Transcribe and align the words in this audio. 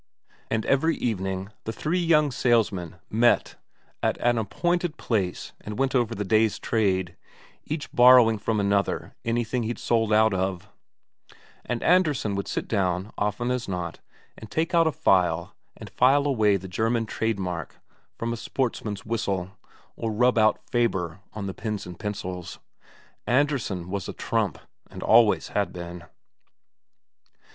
And 0.49 0.65
every 0.65 0.97
evening 0.97 1.51
the 1.65 1.71
three 1.71 1.99
young 1.99 2.31
salesmen 2.31 2.95
met 3.11 3.57
at 4.01 4.17
an 4.17 4.39
appointed 4.39 4.97
place 4.97 5.53
and 5.61 5.77
went 5.77 5.93
over 5.93 6.15
the 6.15 6.25
day's 6.25 6.57
trade, 6.57 7.15
each 7.65 7.91
borrowing 7.91 8.39
from 8.39 8.59
another 8.59 9.15
anything 9.23 9.61
he'd 9.61 9.77
sold 9.77 10.11
out 10.11 10.33
of; 10.33 10.67
and 11.63 11.83
Andresen 11.83 12.33
would 12.33 12.47
sit 12.47 12.67
down, 12.67 13.13
often 13.15 13.51
as 13.51 13.67
not, 13.67 13.99
and 14.35 14.49
take 14.49 14.73
out 14.73 14.87
a 14.87 14.91
file 14.91 15.53
and 15.77 15.87
file 15.87 16.25
away 16.25 16.57
the 16.57 16.67
German 16.67 17.05
trade 17.05 17.37
mark 17.37 17.79
from 18.17 18.33
a 18.33 18.37
sportsman's 18.37 19.05
whistle, 19.05 19.51
or 19.95 20.11
rub 20.11 20.35
out 20.39 20.57
"Faber" 20.71 21.19
on 21.33 21.45
the 21.45 21.53
pens 21.53 21.85
and 21.85 21.99
pencils. 21.99 22.57
Andresen 23.27 23.87
was 23.91 24.09
a 24.09 24.13
trump, 24.13 24.57
and 24.89 25.03
always 25.03 25.49
had 25.49 25.71
been. 25.71 26.05